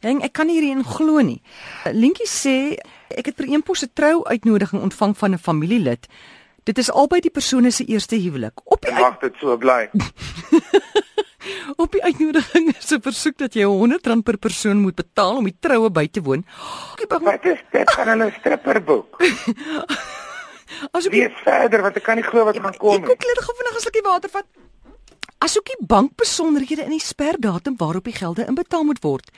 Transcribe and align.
Heng, 0.00 0.22
ek 0.22 0.32
kan 0.32 0.48
hierin 0.48 0.84
glo 0.84 1.20
nie. 1.20 1.42
Lentjie 1.92 2.26
sê 2.26 2.76
ek 3.16 3.26
het 3.26 3.36
vir 3.36 3.46
eenpos 3.46 3.82
'n 3.82 3.90
trou 3.94 4.24
uitnodiging 4.24 4.82
ontvang 4.82 5.16
van 5.16 5.32
'n 5.34 5.38
familielid. 5.38 6.06
Dit 6.64 6.78
is 6.78 6.90
albei 6.90 7.20
die 7.20 7.30
persone 7.30 7.70
se 7.70 7.84
eerste 7.84 8.16
huwelik. 8.16 8.52
Op 8.64 8.80
die 8.82 8.92
Mag 8.92 9.18
dit 9.20 9.34
so 9.40 9.56
bly. 9.56 9.88
op 11.82 11.92
die 11.92 12.02
uitnodiging 12.04 12.76
is 12.76 12.90
'n 12.92 13.00
versoek 13.00 13.36
dat 13.38 13.54
jy 13.54 13.64
R100 13.64 14.22
per 14.24 14.36
persoon 14.38 14.80
moet 14.80 14.94
betaal 14.94 15.36
om 15.36 15.44
die 15.44 15.56
troue 15.60 15.90
by 15.90 16.06
te 16.08 16.20
woon. 16.22 16.44
Wat 17.08 17.44
is 17.44 17.58
dit 17.72 17.90
van 17.92 18.22
'n 18.22 18.32
stripperboek? 18.38 19.16
Asook 20.92 21.12
Wees 21.12 21.32
verder 21.44 21.82
want 21.82 21.96
ek 21.96 22.02
kan 22.04 22.16
nie 22.16 22.24
glo 22.24 22.44
wat 22.44 22.58
gaan 22.60 22.76
kom 22.76 22.94
Ek 22.94 23.00
nie. 23.00 23.08
kook 23.08 23.24
net 23.26 23.38
gou 23.44 23.54
vinnig 23.56 23.74
'n 23.76 23.80
slukkie 23.80 24.02
water 24.04 24.30
vat. 24.30 24.46
Asook 25.38 25.68
die 25.70 25.86
bankbesonderhede 25.86 26.82
in 26.82 26.96
die 26.96 27.02
sperdatum 27.02 27.76
waarop 27.78 28.08
die 28.08 28.16
gelde 28.16 28.46
inbetaal 28.50 28.82
moet 28.84 28.98
word. 29.04 29.28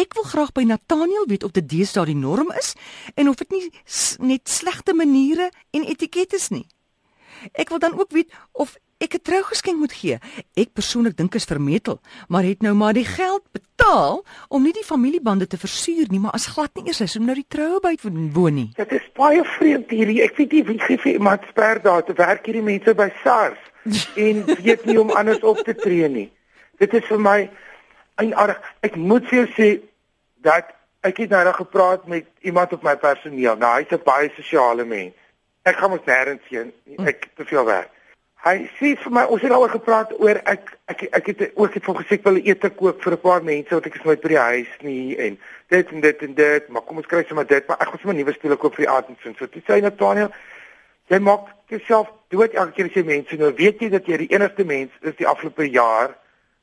Ek 0.00 0.14
wil 0.16 0.24
graag 0.24 0.52
by 0.56 0.62
Nathaniel 0.64 1.26
weet 1.28 1.44
of 1.44 1.52
dit 1.52 1.66
deesdae 1.68 2.06
die 2.08 2.16
norm 2.16 2.48
is 2.56 2.72
en 3.20 3.28
of 3.28 3.36
dit 3.42 3.50
nie 3.52 3.66
net 4.32 4.48
slegte 4.48 4.94
maniere 4.96 5.50
en 5.76 5.84
etikette 5.84 6.40
is 6.40 6.48
nie. 6.54 6.64
Ek 7.52 7.68
wil 7.68 7.82
dan 7.84 7.98
ook 8.00 8.16
weet 8.16 8.32
of 8.52 8.78
ek 9.02 9.18
'n 9.18 9.22
trougeskenk 9.28 9.76
moet 9.78 9.92
gee. 9.92 10.16
Ek 10.56 10.72
persoonlik 10.72 11.16
dink 11.16 11.34
is 11.34 11.44
vermetel, 11.44 12.00
maar 12.28 12.44
het 12.44 12.62
nou 12.62 12.74
maar 12.74 12.94
die 12.94 13.04
geld 13.04 13.42
betaal 13.52 14.24
om 14.48 14.62
nie 14.62 14.72
die 14.72 14.84
familiebande 14.84 15.46
te 15.46 15.58
versuur 15.58 16.06
nie, 16.08 16.20
maar 16.20 16.32
as 16.32 16.46
glad 16.46 16.70
nie 16.74 16.86
eers 16.86 17.00
is 17.00 17.16
om 17.16 17.24
nou 17.24 17.34
die 17.34 17.48
troue 17.48 17.80
by 17.80 17.96
te 17.96 18.08
woon 18.32 18.54
nie. 18.54 18.70
Dit 18.76 18.92
is 18.92 19.04
baie 19.14 19.44
vreemd 19.44 19.90
hierdie. 19.90 20.22
Ek 20.22 20.36
weet 20.36 20.52
nie 20.52 20.64
wie 20.64 20.78
gee 20.78 20.96
vir 20.96 21.12
iemand 21.12 21.42
sperdata 21.48 22.14
werk 22.14 22.46
hierdie 22.46 22.62
mense 22.62 22.94
by 22.94 23.12
SARS 23.22 23.71
en 24.14 24.44
weet 24.44 24.84
nie 24.84 25.00
om 25.00 25.10
anders 25.10 25.40
op 25.40 25.58
te 25.58 25.74
tree 25.74 26.08
nie. 26.08 26.28
Dit 26.78 26.94
is 26.94 27.06
vir 27.06 27.20
my 27.20 27.38
eienaardig. 28.20 28.60
Ek 28.80 28.96
moet 28.96 29.26
vir 29.30 29.42
jou 29.42 29.48
sê 29.56 29.70
dat 30.46 30.70
ek 31.02 31.24
het 31.24 31.34
nou 31.34 31.44
nog 31.44 31.56
gepraat 31.56 32.06
met 32.06 32.26
iemand 32.40 32.72
op 32.72 32.82
my 32.82 32.96
personeel. 32.96 33.56
Nou 33.56 33.72
hy's 33.78 33.90
'n 33.90 34.04
baie 34.04 34.30
sosiale 34.36 34.84
mens. 34.84 35.14
Ek 35.62 35.76
gaan 35.76 35.90
mos 35.90 36.06
nêrens 36.06 36.46
heen. 36.48 36.72
Ek 37.06 37.28
te 37.36 37.44
veel 37.44 37.64
werk. 37.64 37.90
Hy 38.42 38.66
sê 38.78 38.96
vir 38.98 39.12
my 39.14 39.22
ons 39.30 39.42
het 39.42 39.50
daaroor 39.50 39.70
gepraat 39.70 40.12
oor 40.18 40.40
ek 40.50 40.72
ek 40.90 41.02
ek 41.14 41.26
het 41.26 41.42
ook 41.54 41.74
het 41.74 41.84
hom 41.86 41.96
gesê 41.96 42.16
ek 42.18 42.24
wil 42.26 42.40
ete 42.42 42.70
kook 42.70 43.02
vir 43.02 43.12
'n 43.12 43.20
paar 43.20 43.42
mense 43.42 43.74
wat 43.74 43.86
ek 43.86 43.94
is 43.94 44.02
nooit 44.02 44.20
by 44.20 44.28
die 44.28 44.38
huis 44.38 44.72
nie 44.80 45.16
en 45.16 45.38
dit 45.68 45.92
en 45.92 46.00
dit 46.00 46.22
en 46.22 46.34
dit, 46.34 46.68
maar 46.68 46.82
kom 46.82 46.96
ons 46.96 47.06
kry 47.06 47.22
sommer 47.28 47.46
dit, 47.46 47.66
maar 47.68 47.78
ek 47.80 47.88
gaan 47.88 47.98
sommer 47.98 48.16
nuwe 48.16 48.32
stoele 48.32 48.56
koop 48.56 48.74
vir 48.74 48.84
die 48.86 48.90
aand 48.94 49.08
en 49.08 49.36
so. 49.38 49.46
Toe 49.46 49.62
sê 49.62 49.80
Nathaniel, 49.80 50.32
jy 51.12 51.20
maak 51.20 51.50
jouself 51.68 52.08
dood 52.32 52.54
elke 52.54 52.72
keer 52.76 52.88
as 52.88 52.96
jy 52.96 53.04
mense 53.04 53.36
nou 53.36 53.52
weet 53.58 53.80
jy 53.82 53.88
dat 53.92 54.08
jy 54.08 54.24
die 54.24 54.32
enigste 54.32 54.64
mens 54.64 54.90
is 55.02 55.16
die 55.18 55.28
afgelope 55.28 55.68
jaar 55.68 56.16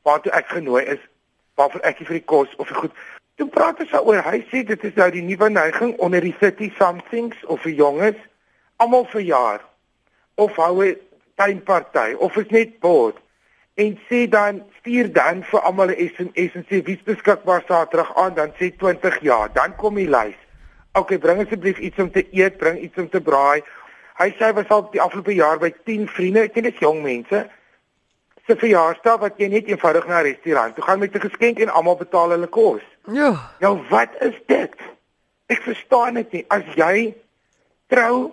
waartoe 0.07 0.33
ek 0.33 0.49
genooi 0.55 0.83
is 0.95 1.01
waarvoor 1.59 1.85
ek 1.89 2.01
vir 2.07 2.19
die 2.19 2.27
kos 2.33 2.51
of 2.57 2.69
vir 2.71 2.83
goed. 2.83 2.99
Toe 3.39 3.47
praat 3.51 3.79
ons 3.83 3.91
daaroor. 3.91 4.21
Hy 4.23 4.41
sê 4.51 4.63
dit 4.67 4.85
is 4.87 4.95
nou 4.99 5.07
die 5.11 5.23
nuwe 5.23 5.49
neiging 5.51 5.93
onder 6.03 6.23
die 6.23 6.35
30 6.39 6.75
somethings 6.79 7.39
of 7.51 7.61
vir 7.65 7.75
jonges 7.77 8.19
almal 8.79 9.05
verjaar 9.11 9.63
of 10.39 10.55
hou 10.55 10.83
'n 10.83 10.95
tuinparty 11.35 12.15
of 12.19 12.37
is 12.37 12.49
net 12.49 12.79
bord 12.79 13.17
en 13.75 13.97
sê 14.09 14.27
dan 14.27 14.63
stuur 14.79 15.11
dan 15.13 15.43
vir 15.43 15.59
almal 15.59 15.91
'n 15.91 16.09
SMS 16.15 16.55
en 16.55 16.65
sê 16.69 16.83
wie's 16.83 17.03
beskikbaar 17.03 17.63
Saterdag 17.67 18.15
aan 18.15 18.33
dan 18.33 18.51
sê 18.59 18.71
20 18.71 19.19
jaar 19.21 19.49
dan 19.53 19.75
kom 19.75 19.95
die 19.95 20.09
lys. 20.09 20.39
OK, 20.93 21.19
bring 21.19 21.39
asseblief 21.43 21.77
iets 21.77 21.99
om 21.99 22.11
te 22.11 22.25
eet, 22.31 22.57
bring 22.57 22.79
iets 22.79 22.97
om 22.97 23.09
te 23.09 23.21
braai. 23.21 23.61
Hy 24.19 24.33
sê 24.35 24.49
hy 24.49 24.53
was 24.57 24.69
al 24.69 24.89
die 24.91 25.01
afgelope 25.01 25.33
jaar 25.33 25.59
by 25.61 25.71
10 25.87 26.07
vriende, 26.11 26.43
ek 26.47 26.53
ken 26.53 26.67
dit 26.67 26.81
jong 26.83 27.01
mense 27.05 27.45
se 28.49 28.55
verjaarsdag 28.57 29.19
wat 29.21 29.37
jy 29.37 29.47
net 29.53 29.67
eenvoudig 29.69 30.07
na 30.09 30.19
'n 30.19 30.25
restaurant 30.25 30.75
toe 30.75 30.83
gaan 30.83 30.99
met 30.99 31.15
'n 31.15 31.27
geskenk 31.27 31.59
en 31.59 31.69
almal 31.69 31.95
betaal 31.95 32.29
hulle 32.33 32.47
kos. 32.47 32.81
Ja. 33.13 33.31
Nou 33.59 33.79
wat 33.89 34.09
is 34.19 34.35
dit? 34.47 34.73
Ek 35.47 35.61
verstaan 35.61 36.13
dit 36.13 36.31
nie. 36.31 36.45
As 36.49 36.65
jy 36.75 37.13
trou 37.87 38.31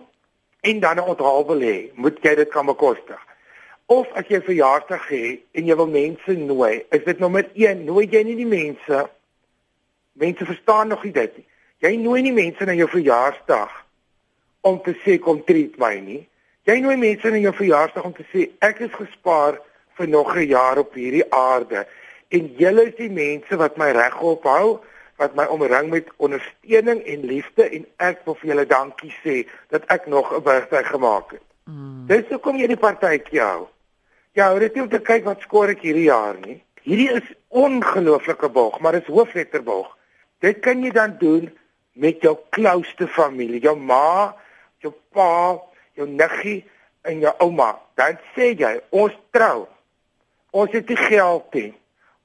en 0.61 0.81
dan 0.81 0.97
'n 0.97 1.09
onthaal 1.12 1.47
wil 1.47 1.61
hê, 1.61 1.91
moet 1.95 2.19
jy 2.23 2.34
dit 2.34 2.48
kan 2.48 2.67
bekostig. 2.67 3.20
Of 3.86 4.07
as 4.14 4.25
jy 4.29 4.36
'n 4.36 4.48
verjaarsdag 4.51 5.08
het 5.08 5.41
en 5.52 5.67
jy 5.67 5.77
wil 5.77 5.86
mense 5.89 6.33
nooi, 6.33 6.85
is 6.91 7.05
dit 7.05 7.19
nommer 7.19 7.45
1, 7.55 7.85
nooi 7.85 8.08
jy 8.11 8.23
nie 8.23 8.36
die 8.36 8.46
mense 8.46 9.11
Mense 10.17 10.45
verstaan 10.45 10.89
nog 10.89 11.02
nie 11.05 11.13
dit 11.13 11.36
nie. 11.36 11.46
Jy 11.79 11.96
nooi 11.96 12.23
nie 12.23 12.33
mense 12.33 12.64
na 12.64 12.73
jou 12.73 12.89
verjaarsdag 12.89 13.86
om 14.66 14.80
te 14.82 14.96
sê 15.04 15.18
kom 15.22 15.44
treat 15.46 15.78
my 15.78 15.94
nie. 16.02 16.22
Jy 16.66 16.80
nooi 16.82 16.96
mense 16.98 17.30
na 17.30 17.38
jou 17.38 17.54
verjaarsdag 17.54 18.08
om 18.08 18.14
te 18.16 18.27
sê 18.32 18.48
ek 18.66 18.82
is 18.88 18.94
gespaar 18.98 19.60
vir 19.98 20.08
nog 20.08 20.34
'n 20.36 20.48
jaar 20.50 20.78
op 20.82 20.94
hierdie 20.94 21.27
aarde 21.30 21.86
en 22.28 22.52
julle 22.58 22.86
is 22.90 22.96
die 22.98 23.10
mense 23.10 23.56
wat 23.56 23.77
my 23.77 23.90
regop 23.94 24.44
hou, 24.44 24.80
wat 25.16 25.34
my 25.34 25.46
omring 25.46 25.90
met 25.90 26.10
ondersteuning 26.16 27.00
en 27.06 27.24
liefde 27.24 27.68
en 27.70 27.86
ek 27.96 28.24
wil 28.24 28.34
vir 28.34 28.50
julle 28.50 28.66
dankie 28.66 29.12
sê 29.22 29.36
dat 29.70 29.86
ek 29.88 30.06
nog 30.06 30.32
'n 30.34 30.42
birthday 30.42 30.84
gemaak 30.84 31.30
het. 31.30 31.46
Mm. 31.64 32.06
Dis 32.06 32.28
hoekom 32.30 32.56
jy 32.56 32.66
die 32.66 32.77
partytjie 32.77 33.40
hou. 33.40 33.68
Ja, 34.33 34.48
hou 34.50 34.58
dit 34.58 34.74
nie 34.74 34.83
om 34.83 34.88
te 34.88 35.00
kyk 35.00 35.24
wat 35.24 35.40
skoor 35.40 35.68
ek 35.68 35.80
hierdie 35.80 36.10
jaar 36.10 36.36
nie. 36.44 36.62
Hierdie 36.83 37.12
is 37.12 37.34
ongelooflike 37.48 38.48
bog, 38.48 38.80
maar 38.80 38.92
dis 38.92 39.06
hoofletterbog. 39.06 39.96
Dit 40.40 40.60
kan 40.60 40.83
jy 40.83 40.90
dan 40.90 41.16
doen 41.18 41.50
met 41.92 42.20
jou 42.20 42.36
klouste 42.50 43.08
familie, 43.08 43.60
jou 43.60 43.77
ma, 43.77 44.34
jou 44.86 44.92
pa, 45.14 45.58
jou 45.98 46.07
niggie 46.08 46.61
en 47.07 47.20
jou 47.24 47.33
ouma. 47.45 47.73
Dan 47.98 48.19
sê 48.35 48.52
jy, 48.58 48.77
ons 48.91 49.14
trou. 49.35 49.67
Ons 50.57 50.73
het 50.73 50.89
nie 50.89 51.01
geld 51.01 51.58
nie. 51.58 51.73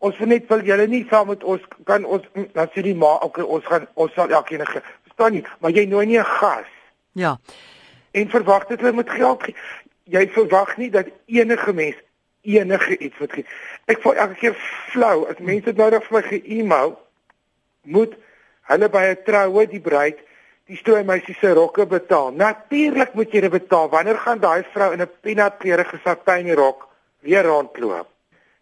Ons 0.01 0.17
wil 0.17 0.31
net 0.31 0.47
wil 0.49 0.63
julle 0.65 0.87
nie 0.89 1.03
saam 1.09 1.27
met 1.29 1.43
ons 1.45 1.61
kan 1.85 2.05
ons 2.09 2.23
dan 2.55 2.69
sê 2.73 2.81
die 2.85 2.95
ma, 2.97 3.17
okay, 3.25 3.43
ons 3.45 3.65
gaan 3.69 3.85
ons 4.01 4.13
sal 4.17 4.31
elkeen 4.33 4.63
gee. 4.65 4.81
Verstaan 5.05 5.35
nie, 5.37 5.43
maar 5.61 5.75
jy 5.75 5.85
nooi 5.85 6.05
nie 6.09 6.17
'n 6.19 6.25
gas 6.39 6.69
Ja. 7.13 7.37
en 8.11 8.29
verwag 8.29 8.65
dat 8.67 8.79
hulle 8.79 8.93
met 8.93 9.09
geld 9.09 9.43
gee. 9.43 9.55
Jy 10.03 10.27
verwag 10.33 10.77
nie 10.77 10.89
dat 10.89 11.07
enige 11.27 11.73
mens 11.73 11.95
enige 12.41 12.97
iets 12.97 13.19
moet 13.19 13.31
gee. 13.31 13.45
Ek 13.85 14.01
voel 14.01 14.15
elke 14.15 14.33
keer 14.35 14.55
flou 14.89 15.27
as 15.29 15.37
mense 15.39 15.71
nou 15.71 15.89
nog 15.91 16.03
vir 16.07 16.17
my 16.17 16.27
ge-email 16.27 16.99
moet 17.83 18.13
hulle 18.61 18.89
by 18.89 19.03
'n 19.05 19.23
troue 19.25 19.67
die 19.67 19.79
bruid 19.79 20.17
die 20.71 20.79
stoei 20.79 21.03
meisie 21.03 21.35
se 21.35 21.51
rokke 21.57 21.85
betaal. 21.89 22.31
Natuurlik 22.39 23.13
moet 23.17 23.33
jy 23.33 23.43
dit 23.43 23.51
betaal. 23.51 23.89
Wanneer 23.91 24.19
gaan 24.23 24.39
daai 24.39 24.63
vrou 24.73 24.91
in 24.95 25.01
'n 25.01 25.09
peanutkleurige 25.21 25.99
satijnrok 26.03 26.87
weer 27.19 27.43
rondloop? 27.43 28.07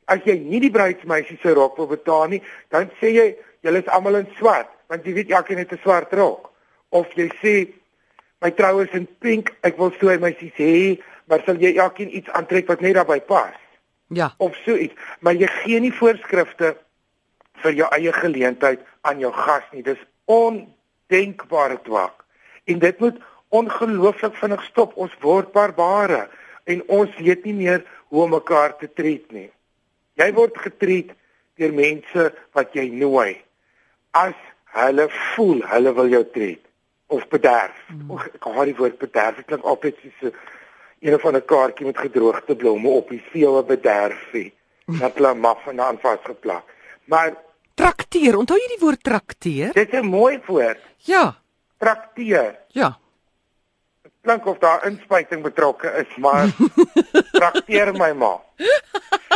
As 0.05 0.19
jy 0.25 0.39
nie 0.39 0.59
die 0.59 0.71
bruidsmeisie 0.71 1.37
se 1.41 1.53
rok 1.53 1.77
wil 1.77 1.87
betaal 1.87 2.27
nie, 2.27 2.41
dan 2.69 2.89
sê 2.99 3.13
jy 3.13 3.35
julle 3.61 3.77
is 3.77 3.87
almal 3.87 4.15
in 4.15 4.27
swart, 4.37 4.69
want 4.87 5.05
jy 5.05 5.13
weet 5.13 5.31
elkeen 5.31 5.57
het 5.57 5.71
'n 5.71 5.79
swart 5.83 6.13
rok. 6.13 6.51
Of 6.89 7.07
jy 7.13 7.29
sê 7.41 7.73
my 8.41 8.51
troue 8.51 8.83
is 8.83 8.93
in 8.93 9.07
pink, 9.19 9.53
ek 9.61 9.77
wil 9.77 9.91
stoei 9.91 10.17
meisies 10.17 10.57
hê, 10.57 11.01
maar 11.27 11.41
sal 11.45 11.55
jy 11.55 11.77
elkeen 11.77 12.15
iets 12.15 12.29
aantrek 12.29 12.67
wat 12.67 12.81
net 12.81 12.93
daarbey 12.93 13.21
pas? 13.21 13.53
Ja. 14.11 14.33
of 14.37 14.55
so 14.65 14.75
iets, 14.75 14.93
maar 15.19 15.33
jy 15.33 15.47
gee 15.47 15.79
nie 15.79 15.93
voorskrifte 15.93 16.75
vir 17.61 17.73
jou 17.73 17.87
eie 17.93 18.13
geleentheid 18.13 18.79
aan 19.01 19.19
jou 19.19 19.31
gas 19.31 19.63
nie. 19.71 19.83
Dis 19.83 19.99
ondenkbare 21.09 21.81
twak. 21.81 22.25
En 22.63 22.79
dit 22.79 22.99
moet 22.99 23.17
ongelooflik 23.47 24.35
vinnig 24.35 24.63
stop. 24.63 24.95
Ons 24.95 25.15
word 25.19 25.51
barbare 25.51 26.29
en 26.63 26.83
ons 26.87 27.15
weet 27.17 27.43
nie 27.45 27.53
meer 27.53 27.85
hoe 28.07 28.23
om 28.23 28.29
mekaar 28.29 28.77
te 28.77 28.89
treat 28.93 29.31
nie. 29.31 29.49
Jy 30.13 30.29
word 30.33 30.57
getreat 30.57 31.15
deur 31.57 31.73
mense 31.73 32.29
wat 32.53 32.73
jy 32.73 32.89
nooi. 32.93 33.41
As 34.11 34.37
hulle 34.75 35.07
voel 35.09 35.63
hulle 35.65 35.93
wil 35.97 36.13
jou 36.13 36.23
treat 36.33 36.61
of 37.09 37.25
bederf. 37.27 37.77
Mm. 37.89 38.11
Och, 38.13 38.25
ek 38.37 38.45
haat 38.45 38.69
die 38.69 38.77
woord 38.77 38.99
bederf. 39.01 39.39
Dit 39.41 39.49
klink 39.49 39.65
altyd 39.65 39.97
soos 39.97 40.31
'n 40.31 40.33
een 41.09 41.19
van 41.19 41.35
'n 41.35 41.45
kaartjie 41.45 41.85
met 41.85 41.97
gedroogde 41.97 42.55
blomme 42.55 42.89
op 42.89 43.09
die 43.09 43.23
veel 43.31 43.63
bederfie. 43.63 44.53
Dat 45.01 45.15
hulle 45.15 45.33
maf 45.33 45.67
en 45.67 45.81
aan 45.81 45.99
vasgeplak. 45.99 46.63
Maar 47.05 47.33
Trakteer. 47.79 48.35
Onthou 48.35 48.57
jy 48.59 48.67
die 48.73 48.81
woord 48.81 49.03
trakteer? 49.03 49.71
dit 49.73 49.93
is 49.93 49.99
'n 49.99 50.05
mooi 50.05 50.39
woord. 50.45 50.81
Ja. 51.07 51.35
Trakteer. 51.77 52.57
Ja. 52.75 52.97
Klink 54.21 54.45
of 54.45 54.57
daar 54.59 54.85
inspuiting 54.85 55.41
betrokke 55.41 55.87
is, 56.03 56.17
maar 56.17 56.47
trakteer 57.39 57.93
my 57.93 58.11
ma. 58.11 58.33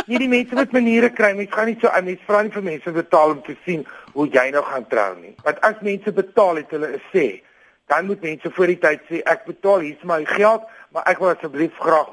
Nie 0.06 0.18
die 0.18 0.28
mense 0.28 0.54
met 0.54 0.72
maniere 0.72 1.08
kry, 1.10 1.32
mens 1.32 1.52
gaan 1.54 1.66
nie 1.66 1.78
so 1.80 1.88
aan 1.88 2.04
mens 2.04 2.20
vra 2.26 2.42
nie 2.42 2.52
vir 2.52 2.62
mense 2.62 2.92
betaal 2.92 3.30
om 3.30 3.42
te 3.42 3.56
sien 3.64 3.86
hoe 4.12 4.28
jy 4.28 4.50
nou 4.50 4.62
gaan 4.62 4.86
trou 4.86 5.16
nie. 5.16 5.34
Want 5.44 5.60
as 5.60 5.80
mense 5.80 6.12
betaal 6.12 6.60
het 6.60 6.70
hulle 6.70 6.92
'n 6.92 7.02
sê, 7.12 7.42
dan 7.88 8.06
moet 8.06 8.20
mense 8.20 8.50
voor 8.50 8.66
die 8.66 8.78
tyd 8.78 9.00
sê 9.08 9.22
ek 9.24 9.44
betaal 9.44 9.80
hier's 9.80 10.04
my 10.04 10.24
geld, 10.24 10.62
maar 10.92 11.08
ek 11.08 11.18
wil 11.18 11.32
asseblief 11.32 11.72
graag 11.80 12.12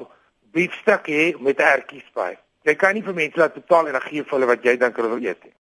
biefstuk 0.52 1.06
hê 1.06 1.36
met 1.40 1.60
ertjies 1.60 2.08
by. 2.14 2.38
Jy 2.64 2.74
kan 2.74 2.94
nie 2.94 3.02
vir 3.02 3.14
mense 3.14 3.38
laat 3.38 3.54
betaal 3.54 3.86
en 3.86 3.92
dan 3.92 4.08
gee 4.08 4.22
vir 4.22 4.38
hulle 4.38 4.46
wat 4.46 4.64
jy 4.64 4.76
dink 4.76 4.96
hulle 4.96 5.08
wil 5.08 5.24
eet 5.28 5.44
nie. 5.44 5.52